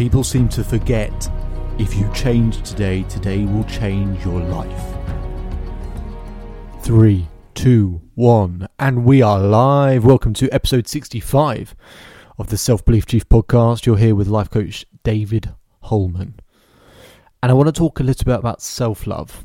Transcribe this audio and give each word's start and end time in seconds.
People 0.00 0.24
seem 0.24 0.48
to 0.48 0.64
forget 0.64 1.30
if 1.78 1.94
you 1.94 2.10
change 2.14 2.62
today, 2.62 3.02
today 3.02 3.44
will 3.44 3.64
change 3.64 4.24
your 4.24 4.40
life. 4.40 4.96
Three, 6.80 7.28
two, 7.52 8.00
one, 8.14 8.66
and 8.78 9.04
we 9.04 9.20
are 9.20 9.38
live. 9.38 10.06
Welcome 10.06 10.32
to 10.32 10.48
episode 10.54 10.88
65 10.88 11.76
of 12.38 12.48
the 12.48 12.56
Self 12.56 12.82
Belief 12.82 13.04
Chief 13.04 13.28
podcast. 13.28 13.84
You're 13.84 13.98
here 13.98 14.14
with 14.14 14.26
life 14.26 14.48
coach 14.48 14.86
David 15.02 15.52
Holman. 15.82 16.40
And 17.42 17.52
I 17.52 17.54
want 17.54 17.66
to 17.66 17.72
talk 17.78 18.00
a 18.00 18.02
little 18.02 18.24
bit 18.24 18.38
about 18.38 18.62
self 18.62 19.06
love, 19.06 19.44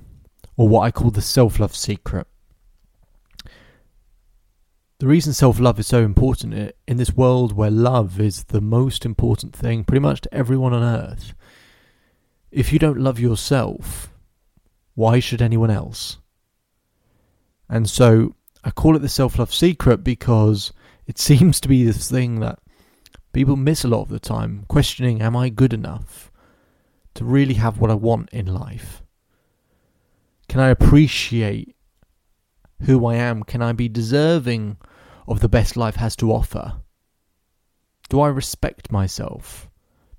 or 0.55 0.69
what 0.69 0.83
I 0.83 0.91
call 0.91 1.11
the 1.11 1.21
self 1.21 1.59
love 1.59 1.75
secret. 1.75 2.27
The 4.99 5.07
reason 5.07 5.33
self 5.33 5.59
love 5.59 5.77
is 5.77 5.87
so 5.87 6.01
important 6.03 6.73
in 6.87 6.97
this 6.97 7.15
world 7.15 7.51
where 7.51 7.69
love 7.69 8.19
is 8.19 8.45
the 8.45 8.61
most 8.61 9.05
important 9.05 9.53
thing 9.53 9.83
pretty 9.83 9.99
much 9.99 10.21
to 10.21 10.33
everyone 10.33 10.73
on 10.73 10.83
earth. 10.83 11.33
If 12.49 12.71
you 12.71 12.79
don't 12.79 12.99
love 12.99 13.19
yourself, 13.19 14.13
why 14.93 15.19
should 15.19 15.41
anyone 15.41 15.69
else? 15.69 16.19
And 17.67 17.89
so 17.89 18.35
I 18.63 18.71
call 18.71 18.95
it 18.95 18.99
the 18.99 19.09
self 19.09 19.37
love 19.37 19.53
secret 19.53 19.97
because 19.97 20.71
it 21.05 21.17
seems 21.19 21.59
to 21.59 21.67
be 21.67 21.83
this 21.83 22.09
thing 22.09 22.39
that 22.39 22.59
people 23.33 23.57
miss 23.57 23.83
a 23.83 23.89
lot 23.89 24.03
of 24.03 24.09
the 24.09 24.19
time, 24.19 24.63
questioning, 24.69 25.21
Am 25.21 25.35
I 25.35 25.49
good 25.49 25.73
enough 25.73 26.31
to 27.15 27.25
really 27.25 27.55
have 27.55 27.79
what 27.79 27.91
I 27.91 27.95
want 27.95 28.29
in 28.29 28.45
life? 28.45 29.03
Can 30.47 30.61
I 30.61 30.69
appreciate 30.69 31.74
who 32.81 33.05
I 33.05 33.15
am? 33.15 33.43
Can 33.43 33.61
I 33.61 33.71
be 33.71 33.89
deserving 33.89 34.77
of 35.27 35.39
the 35.39 35.49
best 35.49 35.75
life 35.77 35.95
has 35.95 36.15
to 36.17 36.31
offer? 36.31 36.81
Do 38.09 38.21
I 38.21 38.27
respect 38.27 38.91
myself? 38.91 39.69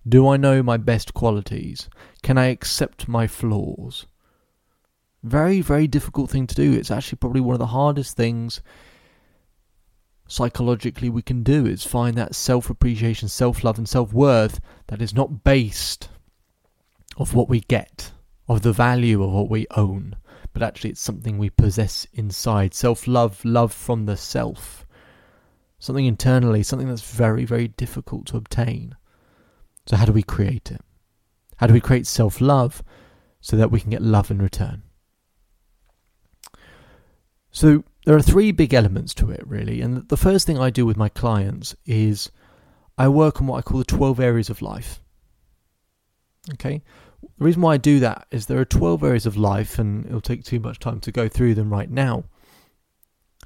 Do 0.09 0.29
I 0.29 0.37
know 0.37 0.63
my 0.63 0.77
best 0.77 1.15
qualities? 1.15 1.89
Can 2.23 2.39
I 2.39 2.47
accept 2.47 3.09
my 3.09 3.27
flaws? 3.27 4.07
Very, 5.23 5.61
very 5.61 5.87
difficult 5.87 6.31
thing 6.31 6.47
to 6.47 6.55
do. 6.55 6.73
It's 6.73 6.91
actually 6.91 7.19
probably 7.19 7.41
one 7.41 7.55
of 7.55 7.59
the 7.61 7.67
hardest 7.67 8.17
things 8.17 8.61
psychologically 10.29 11.09
we 11.09 11.23
can 11.23 11.43
do 11.43 11.67
is 11.67 11.85
find 11.85 12.17
that 12.17 12.35
self 12.35 12.71
appreciation, 12.71 13.29
self 13.29 13.65
love, 13.65 13.79
and 13.79 13.89
self 13.89 14.13
worth 14.13 14.61
that 14.89 15.03
is 15.03 15.15
not 15.15 15.45
based 15.45 16.09
of 17.17 17.35
what 17.35 17.49
we 17.49 17.61
get, 17.61 18.13
of 18.49 18.63
the 18.63 18.73
value 18.73 19.23
of 19.23 19.31
what 19.31 19.49
we 19.49 19.67
own, 19.77 20.17
but 20.57 20.63
actually 20.63 20.89
it's 20.89 21.03
something 21.03 21.37
we 21.37 21.51
possess 21.51 22.07
inside. 22.15 22.73
Self 22.73 23.07
love, 23.07 23.45
love 23.45 23.75
from 23.75 24.07
the 24.07 24.17
self. 24.17 24.87
Something 25.79 26.07
internally, 26.07 26.63
something 26.63 26.89
that's 26.89 27.03
very, 27.03 27.45
very 27.45 27.69
difficult 27.69 28.25
to 28.29 28.39
obtain. 28.39 28.97
So, 29.85 29.97
how 29.97 30.07
do 30.07 30.13
we 30.13 30.23
create 30.23 30.73
it? 30.73 30.81
How 31.57 31.67
do 31.67 31.75
we 31.75 31.81
create 31.83 32.07
self 32.07 32.41
love 32.41 32.83
so 33.39 33.55
that 33.59 33.71
we 33.71 33.81
can 33.81 33.91
get 33.91 34.01
love 34.01 34.31
in 34.31 34.41
return? 34.41 34.83
So, 37.51 37.85
there 38.07 38.17
are 38.17 38.23
three 38.23 38.51
big 38.51 38.73
elements 38.73 39.13
to 39.17 39.31
it, 39.31 39.47
really. 39.47 39.83
And 39.83 40.09
the 40.09 40.17
first 40.17 40.47
thing 40.47 40.59
I 40.59 40.71
do 40.71 40.87
with 40.87 40.97
my 40.97 41.11
clients 41.11 41.77
is 41.85 42.31
I 42.97 43.09
work 43.09 43.43
on 43.43 43.47
what 43.47 43.59
I 43.59 43.61
call 43.61 43.81
the 43.81 43.85
12 43.85 44.21
areas 44.21 44.49
of 44.49 44.63
life. 44.63 45.03
Okay? 46.55 46.83
The 47.39 47.45
reason 47.45 47.63
why 47.63 47.75
I 47.75 47.79
do 47.79 48.01
that 48.01 48.27
is 48.31 48.47
there 48.47 48.61
are 48.61 48.65
12 48.65 49.03
areas 49.03 49.27
of 49.27 49.37
life, 49.37 49.79
and 49.79 50.07
it'll 50.07 50.21
take 50.21 50.45
too 50.45 50.61
much 50.61 50.79
time 50.79 51.01
to 51.01 51.13
go 51.13 51.29
through 51.29 51.55
them 51.55 51.71
right 51.71 51.91
now. 51.91 52.25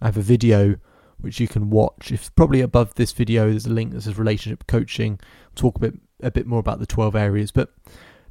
I 0.00 0.06
have 0.06 0.16
a 0.16 0.22
video 0.22 0.76
which 1.18 1.40
you 1.40 1.48
can 1.48 1.70
watch. 1.70 2.10
If 2.10 2.34
probably 2.34 2.60
above 2.60 2.94
this 2.94 3.12
video, 3.12 3.50
there's 3.50 3.66
a 3.66 3.70
link 3.70 3.92
that 3.92 4.02
says 4.02 4.18
relationship 4.18 4.66
coaching. 4.66 5.18
I'll 5.22 5.54
talk 5.54 5.76
a 5.76 5.80
bit 5.80 5.94
a 6.22 6.30
bit 6.30 6.46
more 6.46 6.60
about 6.60 6.78
the 6.78 6.86
12 6.86 7.16
areas, 7.16 7.50
but 7.50 7.74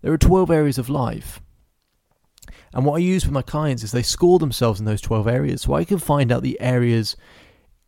there 0.01 0.13
are 0.13 0.17
12 0.17 0.51
areas 0.51 0.77
of 0.77 0.89
life. 0.89 1.41
And 2.73 2.85
what 2.85 2.95
I 2.95 2.99
use 2.99 3.25
with 3.25 3.33
my 3.33 3.41
clients 3.41 3.83
is 3.83 3.91
they 3.91 4.03
score 4.03 4.39
themselves 4.39 4.79
in 4.79 4.85
those 4.85 5.01
12 5.01 5.27
areas 5.27 5.61
so 5.63 5.73
I 5.73 5.83
can 5.83 5.97
find 5.97 6.31
out 6.31 6.43
the 6.43 6.59
areas 6.61 7.15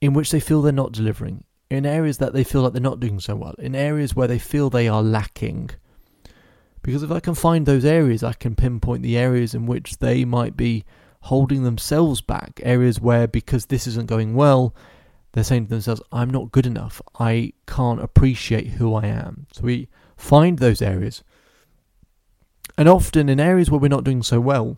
in 0.01 0.13
which 0.13 0.31
they 0.31 0.39
feel 0.39 0.61
they're 0.61 0.71
not 0.71 0.91
delivering, 0.91 1.43
in 1.69 1.85
areas 1.85 2.17
that 2.17 2.33
they 2.33 2.43
feel 2.43 2.61
like 2.61 2.73
they're 2.73 2.81
not 2.81 2.99
doing 2.99 3.19
so 3.19 3.35
well, 3.35 3.55
in 3.59 3.75
areas 3.75 4.15
where 4.15 4.27
they 4.27 4.39
feel 4.39 4.69
they 4.69 4.87
are 4.87 5.03
lacking. 5.03 5.69
Because 6.81 7.03
if 7.03 7.11
I 7.11 7.19
can 7.19 7.35
find 7.35 7.65
those 7.65 7.85
areas, 7.85 8.23
I 8.23 8.33
can 8.33 8.55
pinpoint 8.55 9.03
the 9.03 9.17
areas 9.17 9.53
in 9.53 9.65
which 9.65 9.99
they 9.99 10.25
might 10.25 10.57
be 10.57 10.83
holding 11.21 11.63
themselves 11.63 12.21
back, 12.21 12.59
areas 12.63 12.99
where 12.99 13.27
because 13.27 13.67
this 13.67 13.85
isn't 13.85 14.07
going 14.07 14.33
well, 14.33 14.75
they're 15.33 15.43
saying 15.43 15.65
to 15.65 15.69
themselves, 15.69 16.01
I'm 16.11 16.29
not 16.29 16.51
good 16.51 16.65
enough. 16.65 17.01
I 17.19 17.53
can't 17.67 18.01
appreciate 18.01 18.67
who 18.67 18.95
I 18.95 19.05
am. 19.05 19.45
So 19.51 19.61
we 19.63 19.87
find 20.17 20.59
those 20.59 20.81
areas. 20.81 21.23
And 22.77 22.89
often 22.89 23.29
in 23.29 23.39
areas 23.39 23.69
where 23.69 23.79
we're 23.79 23.87
not 23.87 24.03
doing 24.03 24.23
so 24.23 24.39
well, 24.39 24.77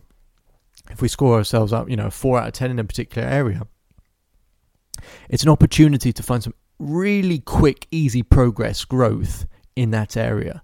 if 0.90 1.00
we 1.00 1.08
score 1.08 1.38
ourselves 1.38 1.72
up, 1.72 1.88
you 1.88 1.96
know, 1.96 2.10
4 2.10 2.40
out 2.40 2.48
of 2.48 2.52
10 2.52 2.70
in 2.72 2.78
a 2.78 2.84
particular 2.84 3.26
area, 3.26 3.66
it's 5.28 5.42
an 5.42 5.48
opportunity 5.48 6.12
to 6.12 6.22
find 6.22 6.42
some 6.42 6.54
really 6.78 7.38
quick, 7.38 7.86
easy 7.90 8.22
progress, 8.22 8.84
growth 8.84 9.46
in 9.74 9.90
that 9.92 10.16
area. 10.16 10.62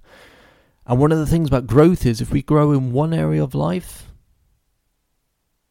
And 0.91 0.99
one 0.99 1.13
of 1.13 1.19
the 1.19 1.27
things 1.27 1.47
about 1.47 1.69
growth 1.69 2.05
is 2.05 2.21
if 2.21 2.33
we 2.33 2.43
grow 2.43 2.73
in 2.73 2.91
one 2.91 3.15
area 3.15 3.45
of 3.45 3.55
life, 3.55 4.09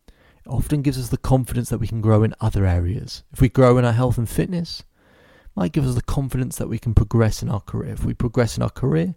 it 0.07 0.47
often 0.47 0.81
gives 0.81 0.97
us 0.97 1.09
the 1.09 1.17
confidence 1.17 1.67
that 1.67 1.79
we 1.79 1.87
can 1.87 1.99
grow 1.99 2.23
in 2.23 2.33
other 2.39 2.65
areas. 2.65 3.23
If 3.33 3.41
we 3.41 3.49
grow 3.49 3.77
in 3.77 3.83
our 3.83 3.91
health 3.91 4.17
and 4.17 4.29
fitness, 4.29 4.79
it 4.79 5.57
might 5.57 5.73
give 5.73 5.85
us 5.85 5.95
the 5.95 6.01
confidence 6.01 6.55
that 6.55 6.69
we 6.69 6.79
can 6.79 6.93
progress 6.93 7.43
in 7.43 7.49
our 7.49 7.59
career. 7.59 7.91
If 7.91 8.05
we 8.05 8.13
progress 8.13 8.55
in 8.55 8.63
our 8.63 8.69
career, 8.69 9.15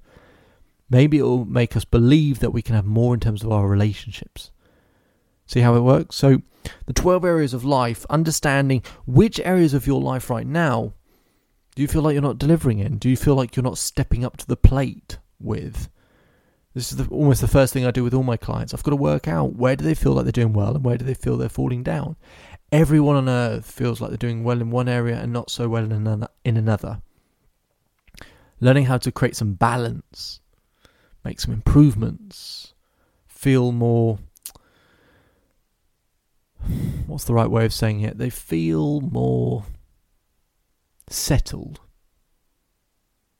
maybe 0.90 1.18
it 1.18 1.22
will 1.22 1.44
make 1.44 1.76
us 1.76 1.84
believe 1.84 2.40
that 2.40 2.50
we 2.50 2.62
can 2.62 2.74
have 2.74 2.84
more 2.84 3.14
in 3.14 3.20
terms 3.20 3.44
of 3.44 3.52
our 3.52 3.68
relationships. 3.68 4.50
See 5.46 5.60
how 5.60 5.76
it 5.76 5.82
works? 5.82 6.16
So, 6.16 6.42
the 6.86 6.92
12 6.94 7.24
areas 7.24 7.54
of 7.54 7.64
life, 7.64 8.04
understanding 8.10 8.82
which 9.06 9.38
areas 9.44 9.72
of 9.72 9.86
your 9.86 10.00
life 10.00 10.30
right 10.30 10.48
now 10.48 10.94
do 11.76 11.82
you 11.82 11.86
feel 11.86 12.02
like 12.02 12.14
you're 12.14 12.22
not 12.22 12.38
delivering 12.38 12.80
in? 12.80 12.98
Do 12.98 13.08
you 13.08 13.16
feel 13.16 13.36
like 13.36 13.54
you're 13.54 13.62
not 13.62 13.78
stepping 13.78 14.24
up 14.24 14.36
to 14.38 14.48
the 14.48 14.56
plate 14.56 15.18
with? 15.38 15.88
This 16.74 16.90
is 16.90 16.98
the, 16.98 17.06
almost 17.08 17.42
the 17.42 17.48
first 17.48 17.72
thing 17.72 17.84
I 17.84 17.90
do 17.90 18.02
with 18.02 18.14
all 18.14 18.22
my 18.22 18.36
clients. 18.36 18.72
I've 18.72 18.82
got 18.82 18.90
to 18.90 18.96
work 18.96 19.28
out 19.28 19.56
where 19.56 19.76
do 19.76 19.84
they 19.84 19.94
feel 19.94 20.12
like 20.12 20.24
they're 20.24 20.32
doing 20.32 20.54
well 20.54 20.74
and 20.74 20.84
where 20.84 20.96
do 20.96 21.04
they 21.04 21.14
feel 21.14 21.36
they're 21.36 21.48
falling 21.48 21.82
down. 21.82 22.16
Everyone 22.70 23.16
on 23.16 23.28
earth 23.28 23.70
feels 23.70 24.00
like 24.00 24.10
they're 24.10 24.16
doing 24.16 24.42
well 24.42 24.60
in 24.60 24.70
one 24.70 24.88
area 24.88 25.16
and 25.16 25.32
not 25.32 25.50
so 25.50 25.68
well 25.68 25.84
in 25.84 25.92
another. 25.92 26.28
In 26.44 26.56
another. 26.56 27.02
Learning 28.60 28.86
how 28.86 28.96
to 28.98 29.12
create 29.12 29.36
some 29.36 29.54
balance, 29.54 30.40
make 31.24 31.40
some 31.40 31.52
improvements, 31.52 32.72
feel 33.26 33.72
more. 33.72 34.18
What's 37.06 37.24
the 37.24 37.34
right 37.34 37.50
way 37.50 37.66
of 37.66 37.74
saying 37.74 38.00
it? 38.00 38.16
They 38.16 38.30
feel 38.30 39.00
more 39.00 39.64
settled. 41.10 41.80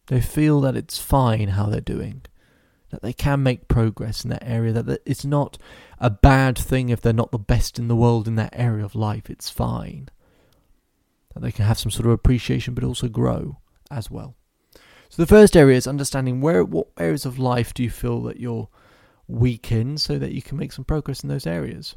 They 0.09 0.21
feel 0.21 0.60
that 0.62 0.76
it's 0.76 0.98
fine 0.98 1.48
how 1.48 1.66
they're 1.66 1.81
doing 1.81 2.22
that 2.92 3.03
they 3.03 3.12
can 3.12 3.42
make 3.42 3.69
progress 3.69 4.22
in 4.22 4.30
that 4.30 4.47
area, 4.47 4.72
that 4.72 5.03
it's 5.04 5.25
not 5.25 5.58
a 5.98 6.10
bad 6.10 6.56
thing 6.56 6.91
if 6.91 7.00
they're 7.00 7.12
not 7.12 7.32
the 7.32 7.38
best 7.38 7.78
in 7.78 7.88
the 7.88 7.97
world 7.97 8.28
in 8.28 8.36
that 8.36 8.53
area 8.53 8.84
of 8.84 8.94
life, 8.94 9.28
it's 9.28 9.50
fine. 9.50 10.08
That 11.34 11.41
they 11.41 11.50
can 11.50 11.64
have 11.64 11.78
some 11.78 11.91
sort 11.91 12.06
of 12.06 12.12
appreciation 12.12 12.75
but 12.75 12.84
also 12.84 13.08
grow 13.08 13.56
as 13.91 14.10
well. 14.10 14.36
So 15.08 15.22
the 15.22 15.26
first 15.26 15.56
area 15.56 15.76
is 15.76 15.86
understanding 15.86 16.41
where 16.41 16.64
what 16.64 16.88
areas 16.98 17.26
of 17.26 17.38
life 17.38 17.72
do 17.72 17.82
you 17.82 17.91
feel 17.91 18.22
that 18.25 18.38
you're 18.38 18.69
weak 19.26 19.72
in 19.72 19.97
so 19.97 20.19
that 20.19 20.32
you 20.32 20.42
can 20.42 20.59
make 20.59 20.72
some 20.72 20.84
progress 20.84 21.22
in 21.22 21.28
those 21.28 21.47
areas. 21.47 21.97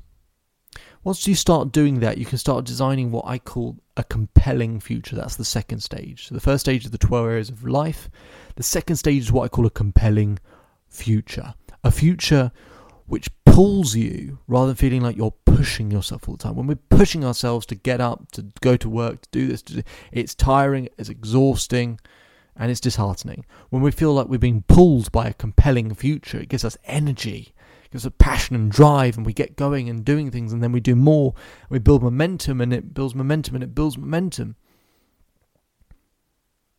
Once 1.03 1.27
you 1.27 1.35
start 1.35 1.71
doing 1.71 1.99
that, 1.99 2.17
you 2.17 2.25
can 2.25 2.37
start 2.37 2.65
designing 2.65 3.11
what 3.11 3.25
I 3.25 3.37
call 3.37 3.77
a 3.97 4.03
compelling 4.03 4.79
future. 4.79 5.15
That's 5.15 5.35
the 5.35 5.45
second 5.45 5.81
stage. 5.81 6.27
So 6.27 6.35
the 6.35 6.41
first 6.41 6.61
stage 6.61 6.85
is 6.85 6.91
the 6.91 6.97
12 6.97 7.27
areas 7.27 7.49
of 7.49 7.63
life. 7.63 8.09
The 8.55 8.63
second 8.63 8.97
stage 8.97 9.23
is 9.23 9.31
what 9.31 9.43
I 9.43 9.47
call 9.47 9.65
a 9.65 9.69
compelling 9.69 10.39
future. 10.95 11.53
A 11.83 11.91
future 11.91 12.51
which 13.05 13.29
pulls 13.45 13.95
you 13.95 14.39
rather 14.47 14.67
than 14.67 14.75
feeling 14.75 15.01
like 15.01 15.15
you're 15.15 15.33
pushing 15.45 15.91
yourself 15.91 16.27
all 16.27 16.35
the 16.35 16.43
time. 16.43 16.55
When 16.55 16.67
we're 16.67 16.75
pushing 16.75 17.23
ourselves 17.23 17.65
to 17.67 17.75
get 17.75 18.01
up, 18.01 18.31
to 18.31 18.47
go 18.61 18.75
to 18.77 18.89
work, 18.89 19.21
to 19.21 19.29
do 19.31 19.47
this, 19.47 19.61
to 19.63 19.75
do, 19.75 19.83
it's 20.11 20.33
tiring, 20.33 20.89
it's 20.97 21.09
exhausting, 21.09 21.99
and 22.55 22.71
it's 22.71 22.79
disheartening. 22.79 23.45
When 23.69 23.81
we 23.81 23.91
feel 23.91 24.13
like 24.13 24.27
we're 24.27 24.39
being 24.39 24.63
pulled 24.67 25.11
by 25.11 25.27
a 25.27 25.33
compelling 25.33 25.93
future, 25.93 26.39
it 26.39 26.49
gives 26.49 26.65
us 26.65 26.77
energy, 26.85 27.53
it 27.83 27.91
gives 27.91 28.05
us 28.05 28.13
passion 28.17 28.55
and 28.55 28.71
drive, 28.71 29.17
and 29.17 29.25
we 29.25 29.33
get 29.33 29.55
going 29.55 29.89
and 29.89 30.03
doing 30.03 30.31
things, 30.31 30.51
and 30.51 30.63
then 30.63 30.71
we 30.71 30.79
do 30.79 30.95
more. 30.95 31.33
We 31.69 31.79
build 31.79 32.01
momentum, 32.01 32.61
and 32.61 32.73
it 32.73 32.93
builds 32.93 33.13
momentum, 33.13 33.55
and 33.55 33.63
it 33.63 33.75
builds 33.75 33.97
momentum. 33.97 34.55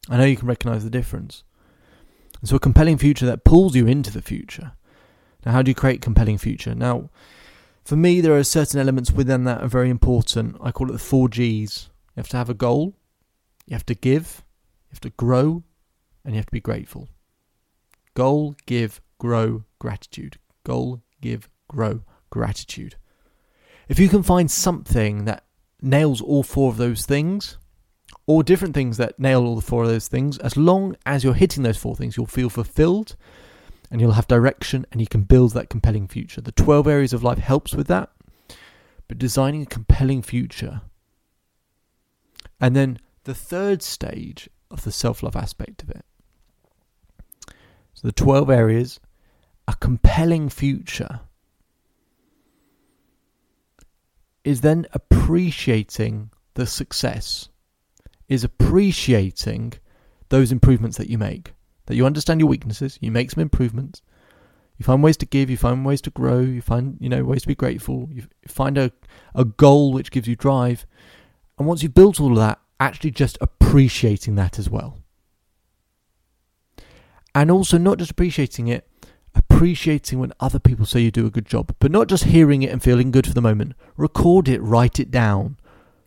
I 0.08 0.16
know 0.16 0.24
you 0.24 0.36
can 0.36 0.48
recognize 0.48 0.84
the 0.84 0.90
difference. 0.90 1.44
And 2.40 2.48
so 2.48 2.56
a 2.56 2.60
compelling 2.60 2.98
future 2.98 3.26
that 3.26 3.44
pulls 3.44 3.74
you 3.74 3.86
into 3.86 4.10
the 4.10 4.22
future. 4.22 4.72
Now, 5.44 5.52
how 5.52 5.62
do 5.62 5.70
you 5.70 5.74
create 5.74 6.02
compelling 6.02 6.38
future? 6.38 6.74
Now, 6.74 7.10
for 7.84 7.96
me, 7.96 8.20
there 8.20 8.36
are 8.36 8.42
certain 8.44 8.80
elements 8.80 9.12
within 9.12 9.44
that 9.44 9.62
are 9.62 9.68
very 9.68 9.90
important. 9.90 10.56
I 10.60 10.72
call 10.72 10.90
it 10.90 10.92
the 10.92 10.98
four 10.98 11.28
G's. 11.28 11.88
You 12.14 12.20
have 12.20 12.28
to 12.30 12.36
have 12.36 12.50
a 12.50 12.54
goal, 12.54 12.94
you 13.66 13.74
have 13.74 13.86
to 13.86 13.94
give, 13.94 14.42
you 14.86 14.94
have 14.94 15.00
to 15.00 15.10
grow, 15.10 15.62
and 16.24 16.34
you 16.34 16.38
have 16.38 16.46
to 16.46 16.52
be 16.52 16.60
grateful. 16.60 17.08
Goal, 18.14 18.56
give, 18.66 19.00
grow, 19.18 19.64
gratitude. 19.78 20.38
Goal, 20.64 21.02
give, 21.20 21.48
grow, 21.68 22.02
gratitude. 22.30 22.96
If 23.88 23.98
you 23.98 24.08
can 24.08 24.22
find 24.22 24.50
something 24.50 25.26
that 25.26 25.44
nails 25.80 26.20
all 26.20 26.42
four 26.42 26.70
of 26.70 26.78
those 26.78 27.06
things, 27.06 27.58
or 28.26 28.43
different 28.43 28.75
things 28.75 28.96
that 28.96 29.19
nail 29.19 29.44
all 29.44 29.55
the 29.55 29.62
four 29.62 29.84
of 29.84 29.88
those 29.88 30.08
things, 30.08 30.38
as 30.38 30.56
long 30.56 30.96
as 31.06 31.23
you're 31.23 31.34
hitting 31.34 31.62
those 31.62 31.76
four 31.76 31.94
things, 31.94 32.17
you'll 32.17 32.26
feel 32.26 32.50
fulfilled 32.50 33.17
and 33.90 34.00
you'll 34.00 34.12
have 34.12 34.26
direction 34.26 34.84
and 34.90 35.00
you 35.00 35.06
can 35.06 35.23
build 35.23 35.52
that 35.55 35.70
compelling 35.70 36.08
future. 36.08 36.40
The 36.40 36.52
12 36.52 36.87
areas 36.87 37.12
of 37.12 37.23
life 37.23 37.38
helps 37.38 37.75
with 37.75 37.87
that, 37.87 38.11
but 39.06 39.19
designing 39.19 39.62
a 39.62 39.67
compelling 39.67 40.23
future. 40.23 40.81
And 42.61 42.75
then 42.75 42.99
the 43.25 43.34
third 43.34 43.82
stage 43.82 44.49
of 44.70 44.82
the 44.82 44.93
self 44.93 45.22
love 45.22 45.37
aspect 45.37 45.82
of 45.82 45.90
it. 45.90 46.05
So 47.94 48.08
the 48.08 48.12
12 48.12 48.50
areas, 48.50 49.00
a 49.69 49.75
compelling 49.76 50.49
future 50.49 51.20
is 54.44 54.61
then 54.61 54.87
appreciating 54.93 56.31
the 56.55 56.67
success, 56.67 57.49
is 58.28 58.44
appreciating 58.44 59.75
those 60.28 60.52
improvements 60.52 60.96
that 60.99 61.08
you 61.08 61.19
make. 61.19 61.52
That 61.87 61.94
you 61.94 62.05
understand 62.05 62.40
your 62.40 62.49
weaknesses, 62.49 62.99
you 63.00 63.12
make 63.12 63.31
some 63.31 63.40
improvements, 63.40 64.02
you 64.76 64.84
find 64.84 65.02
ways 65.02 65.17
to 65.19 65.26
give, 65.26 65.49
you 65.49 65.56
find 65.56 65.87
ways 65.87 66.00
to 66.02 66.11
grow, 66.11 66.40
you 66.40 66.61
find 66.61 66.99
you 67.00 67.08
know 67.08 67.25
ways 67.25 67.43
to 67.43 67.49
be 67.49 67.55
grateful, 67.55 68.08
you 68.12 68.25
find 68.46 68.76
a, 68.76 68.93
a 69.34 69.44
goal 69.44 69.93
which 69.93 70.11
gives 70.11 70.26
you 70.26 70.37
drive. 70.37 70.87
And 71.58 71.67
once 71.67 71.82
you've 71.82 71.94
built 71.94 72.20
all 72.20 72.32
of 72.32 72.38
that, 72.38 72.58
actually 72.78 73.12
just 73.12 73.38
appreciating 73.40 74.34
that 74.34 74.58
as 74.58 74.69
well. 74.69 74.99
And 77.34 77.50
also 77.50 77.79
not 77.79 77.99
just 77.99 78.11
appreciating 78.11 78.69
it, 78.69 78.88
appreciating 79.34 80.19
when 80.19 80.32
other 80.40 80.58
people 80.58 80.87
say 80.87 81.00
you 81.00 81.11
do 81.11 81.26
a 81.26 81.31
good 81.31 81.46
job, 81.46 81.75
but 81.79 81.90
not 81.90 82.08
just 82.08 82.25
hearing 82.25 82.62
it 82.62 82.70
and 82.70 82.82
feeling 82.82 83.11
good 83.11 83.26
for 83.26 83.34
the 83.34 83.43
moment. 83.43 83.75
Record 83.96 84.49
it, 84.49 84.61
write 84.62 84.99
it 84.99 85.11
down, 85.11 85.56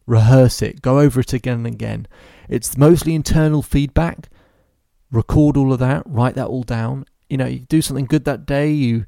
rehearse 0.09 0.61
it, 0.61 0.81
go 0.81 0.99
over 0.99 1.19
it 1.19 1.33
again 1.33 1.57
and 1.57 1.67
again. 1.67 2.07
It's 2.49 2.75
mostly 2.77 3.13
internal 3.13 3.61
feedback. 3.61 4.29
Record 5.11 5.55
all 5.55 5.71
of 5.71 5.79
that, 5.79 6.03
write 6.05 6.35
that 6.35 6.47
all 6.47 6.63
down. 6.63 7.05
You 7.29 7.37
know, 7.37 7.45
you 7.45 7.59
do 7.59 7.81
something 7.81 8.05
good 8.05 8.25
that 8.25 8.45
day, 8.45 8.71
you 8.71 9.05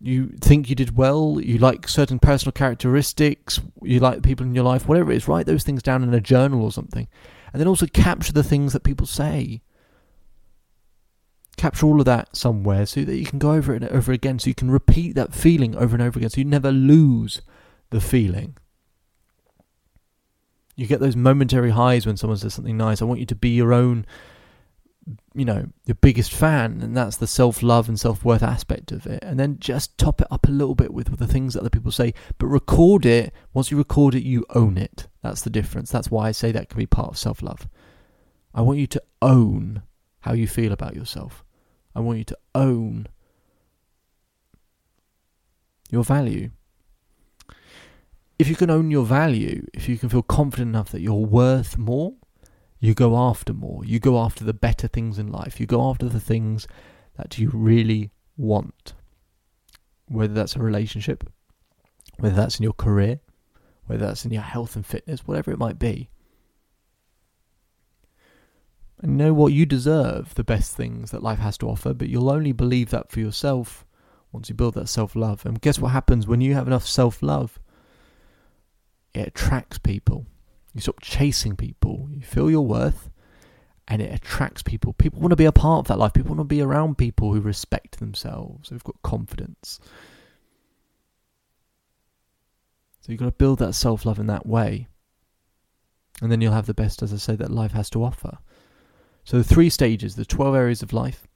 you 0.00 0.28
think 0.40 0.68
you 0.68 0.74
did 0.74 0.96
well, 0.96 1.40
you 1.40 1.56
like 1.56 1.88
certain 1.88 2.18
personal 2.18 2.52
characteristics, 2.52 3.58
you 3.82 4.00
like 4.00 4.22
people 4.22 4.44
in 4.44 4.54
your 4.54 4.64
life, 4.64 4.86
whatever 4.86 5.10
it 5.10 5.16
is, 5.16 5.26
write 5.26 5.46
those 5.46 5.64
things 5.64 5.82
down 5.82 6.02
in 6.02 6.12
a 6.12 6.20
journal 6.20 6.62
or 6.62 6.70
something. 6.70 7.08
And 7.52 7.60
then 7.60 7.68
also 7.68 7.86
capture 7.86 8.32
the 8.32 8.42
things 8.42 8.74
that 8.74 8.82
people 8.84 9.06
say 9.06 9.62
capture 11.56 11.86
all 11.86 12.00
of 12.00 12.04
that 12.04 12.36
somewhere 12.36 12.84
so 12.84 13.04
that 13.04 13.16
you 13.16 13.24
can 13.24 13.38
go 13.38 13.52
over 13.52 13.74
it 13.74 13.82
and 13.82 13.92
over 13.92 14.10
again 14.10 14.40
so 14.40 14.48
you 14.48 14.54
can 14.54 14.72
repeat 14.72 15.14
that 15.14 15.32
feeling 15.32 15.74
over 15.76 15.94
and 15.94 16.02
over 16.02 16.18
again 16.18 16.28
so 16.28 16.40
you 16.40 16.44
never 16.44 16.72
lose 16.72 17.42
the 17.90 18.00
feeling 18.00 18.56
you 20.76 20.86
get 20.86 21.00
those 21.00 21.16
momentary 21.16 21.70
highs 21.70 22.06
when 22.06 22.16
someone 22.16 22.38
says 22.38 22.54
something 22.54 22.76
nice. 22.76 23.00
I 23.00 23.04
want 23.04 23.20
you 23.20 23.26
to 23.26 23.34
be 23.34 23.50
your 23.50 23.72
own 23.72 24.06
you 25.34 25.44
know 25.44 25.66
your 25.84 25.96
biggest 25.96 26.32
fan 26.32 26.80
and 26.80 26.96
that's 26.96 27.18
the 27.18 27.26
self-love 27.26 27.90
and 27.90 28.00
self-worth 28.00 28.42
aspect 28.42 28.90
of 28.90 29.06
it. 29.06 29.22
And 29.22 29.38
then 29.38 29.58
just 29.58 29.96
top 29.98 30.20
it 30.20 30.28
up 30.30 30.48
a 30.48 30.50
little 30.50 30.74
bit 30.74 30.92
with, 30.92 31.10
with 31.10 31.18
the 31.18 31.26
things 31.26 31.54
that 31.54 31.60
other 31.60 31.70
people 31.70 31.92
say 31.92 32.14
but 32.38 32.46
record 32.46 33.04
it. 33.04 33.32
Once 33.52 33.70
you 33.70 33.76
record 33.76 34.14
it 34.14 34.22
you 34.22 34.46
own 34.54 34.78
it. 34.78 35.08
That's 35.22 35.42
the 35.42 35.50
difference. 35.50 35.90
That's 35.90 36.10
why 36.10 36.28
i 36.28 36.32
say 36.32 36.52
that 36.52 36.68
can 36.68 36.78
be 36.78 36.86
part 36.86 37.10
of 37.10 37.18
self-love. 37.18 37.68
I 38.54 38.62
want 38.62 38.78
you 38.78 38.86
to 38.88 39.02
own 39.20 39.82
how 40.20 40.32
you 40.32 40.48
feel 40.48 40.72
about 40.72 40.94
yourself. 40.94 41.44
I 41.94 42.00
want 42.00 42.18
you 42.18 42.24
to 42.24 42.38
own 42.54 43.08
your 45.90 46.04
value. 46.04 46.50
If 48.38 48.48
you 48.48 48.56
can 48.56 48.70
own 48.70 48.90
your 48.90 49.04
value, 49.04 49.66
if 49.72 49.88
you 49.88 49.96
can 49.96 50.08
feel 50.08 50.22
confident 50.22 50.70
enough 50.70 50.90
that 50.90 51.00
you're 51.00 51.14
worth 51.14 51.78
more, 51.78 52.14
you 52.80 52.94
go 52.94 53.16
after 53.16 53.52
more. 53.52 53.84
You 53.84 54.00
go 54.00 54.18
after 54.18 54.44
the 54.44 54.52
better 54.52 54.88
things 54.88 55.18
in 55.18 55.30
life. 55.30 55.60
You 55.60 55.66
go 55.66 55.88
after 55.88 56.08
the 56.08 56.20
things 56.20 56.66
that 57.16 57.38
you 57.38 57.50
really 57.52 58.10
want. 58.36 58.94
Whether 60.06 60.34
that's 60.34 60.56
a 60.56 60.60
relationship, 60.60 61.24
whether 62.18 62.34
that's 62.34 62.58
in 62.58 62.64
your 62.64 62.72
career, 62.72 63.20
whether 63.86 64.06
that's 64.06 64.24
in 64.24 64.32
your 64.32 64.42
health 64.42 64.76
and 64.76 64.84
fitness, 64.84 65.26
whatever 65.26 65.50
it 65.52 65.58
might 65.58 65.78
be 65.78 66.10
and 69.04 69.18
know 69.18 69.34
what 69.34 69.52
you 69.52 69.66
deserve 69.66 70.34
the 70.34 70.42
best 70.42 70.74
things 70.74 71.10
that 71.10 71.22
life 71.22 71.38
has 71.38 71.58
to 71.58 71.68
offer, 71.68 71.92
but 71.92 72.08
you'll 72.08 72.30
only 72.30 72.52
believe 72.52 72.88
that 72.88 73.10
for 73.10 73.20
yourself 73.20 73.84
once 74.32 74.48
you 74.48 74.54
build 74.54 74.72
that 74.74 74.88
self 74.88 75.14
love. 75.14 75.44
And 75.44 75.60
guess 75.60 75.78
what 75.78 75.92
happens 75.92 76.26
when 76.26 76.40
you 76.40 76.54
have 76.54 76.66
enough 76.66 76.86
self 76.86 77.22
love? 77.22 77.58
It 79.14 79.28
attracts 79.28 79.78
people. 79.78 80.26
You 80.74 80.80
stop 80.80 81.00
chasing 81.00 81.56
people. 81.56 82.08
You 82.10 82.22
feel 82.22 82.50
your 82.50 82.66
worth 82.66 83.10
and 83.86 84.00
it 84.00 84.12
attracts 84.12 84.62
people. 84.62 84.92
People 84.94 85.20
want 85.20 85.30
to 85.30 85.36
be 85.36 85.44
a 85.44 85.52
part 85.52 85.80
of 85.80 85.88
that 85.88 85.98
life. 85.98 86.14
People 86.14 86.34
want 86.34 86.48
to 86.48 86.54
be 86.54 86.62
around 86.62 86.98
people 86.98 87.32
who 87.32 87.40
respect 87.40 87.98
themselves, 87.98 88.68
who've 88.68 88.84
got 88.84 89.00
confidence. 89.02 89.78
So 93.00 93.12
you've 93.12 93.20
got 93.20 93.26
to 93.26 93.32
build 93.32 93.58
that 93.58 93.74
self 93.74 94.06
love 94.06 94.18
in 94.18 94.26
that 94.28 94.46
way. 94.46 94.88
And 96.22 96.32
then 96.32 96.40
you'll 96.40 96.52
have 96.52 96.66
the 96.66 96.74
best, 96.74 97.02
as 97.02 97.12
I 97.12 97.16
say, 97.16 97.36
that 97.36 97.50
life 97.50 97.72
has 97.72 97.90
to 97.90 98.02
offer. 98.02 98.38
So 99.24 99.36
the 99.36 99.44
three 99.44 99.68
stages, 99.68 100.16
the 100.16 100.24
12 100.24 100.54
areas 100.54 100.82
of 100.82 100.92
life, 100.92 101.26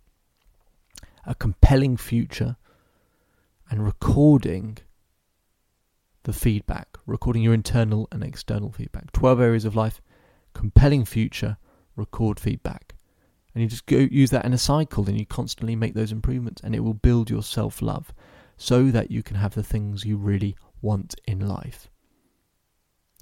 a 1.27 1.35
compelling 1.35 1.97
future, 1.97 2.57
and 3.71 3.85
recording 3.85 4.79
the 6.29 6.33
feedback, 6.35 6.99
recording 7.07 7.43
your 7.43 7.55
internal 7.55 8.07
and 8.13 8.23
external 8.23 8.71
feedback. 8.71 9.11
12 9.13 9.41
areas 9.41 9.65
of 9.65 9.75
life, 9.75 10.03
compelling 10.53 11.07
future, 11.07 11.57
record 11.97 12.39
feedback. 12.39 12.97
And 13.55 13.63
you 13.63 13.69
just 13.69 13.87
go 13.87 13.97
use 13.97 14.29
that 14.33 14.45
in 14.45 14.53
a 14.53 14.59
cycle 14.59 15.09
and 15.09 15.19
you 15.19 15.25
constantly 15.25 15.75
make 15.75 15.95
those 15.95 16.13
improvements 16.13 16.61
and 16.63 16.75
it 16.75 16.81
will 16.81 16.93
build 16.93 17.31
your 17.31 17.43
self 17.43 17.81
love 17.81 18.13
so 18.59 18.91
that 18.91 19.11
you 19.11 19.23
can 19.23 19.37
have 19.37 19.55
the 19.55 19.63
things 19.63 20.05
you 20.05 20.19
really 20.19 20.55
want 20.83 21.15
in 21.27 21.49
life. 21.49 21.89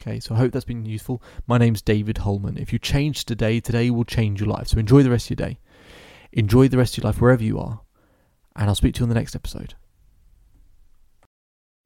Okay, 0.03 0.19
so 0.19 0.35
I 0.35 0.39
hope 0.39 0.51
that's 0.51 0.65
been 0.65 0.85
useful. 0.85 1.23
My 1.47 1.59
name's 1.59 1.83
David 1.83 2.19
Holman. 2.19 2.59
If 2.59 2.73
you 2.73 2.81
change 2.81 3.25
today, 3.25 3.61
today 3.61 3.89
will 3.89 4.05
change 4.05 4.41
your 4.41 4.51
life. 4.51 4.67
So 4.67 4.79
enjoy 4.79 5.05
the 5.05 5.11
rest 5.11 5.31
of 5.31 5.39
your 5.39 5.49
day. 5.49 5.61
Enjoy 6.33 6.67
the 6.67 6.77
rest 6.77 6.99
of 6.99 7.05
your 7.05 7.13
life 7.13 7.21
wherever 7.21 7.45
you 7.45 7.61
are. 7.61 7.83
And 8.57 8.69
I'll 8.69 8.75
speak 8.75 8.97
to 8.97 8.99
you 8.99 9.05
on 9.05 9.11
the 9.11 9.15
next 9.15 9.37
episode. 9.37 9.75